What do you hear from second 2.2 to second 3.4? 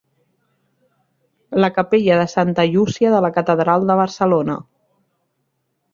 de santa Llúcia de la